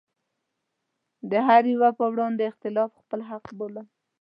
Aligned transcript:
د 1.29 1.31
هره 1.47 1.69
يوه 1.75 1.89
په 1.99 2.05
وړاندې 2.11 2.43
اختلاف 2.51 2.89
خپل 3.01 3.19
حق 3.29 3.45
بولم. 3.57 3.85